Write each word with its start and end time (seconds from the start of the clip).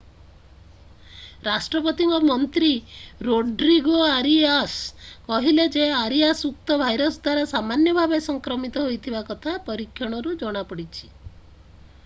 ରାଷ୍ଟ୍ରପତିଙ୍କ 1.47 2.19
ମନ୍ତ୍ରୀ 2.29 2.69
Rodrigo 3.27 3.99
Arias 4.13 4.77
କହିଲେ 5.27 5.65
ଯେ 5.75 5.83
ଆରିଆସ୍ 5.97 6.41
ଉକ୍ତ 6.49 6.79
ଭାଇରସ୍ 6.83 7.19
ଦ୍ୱାରା 7.27 7.51
ସାମାନ୍ୟ 7.53 7.95
ଭାବରେ 7.99 8.23
ସଂକ୍ରମିତ 8.29 8.87
ହୋଇଥିବା 8.87 9.23
କଥା 9.29 9.53
ପରୀକ୍ଷଣରୁ 9.69 10.33
ଜଣା 10.45 10.65
ପଡିଛି 10.73 11.13